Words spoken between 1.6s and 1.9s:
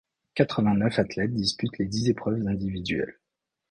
les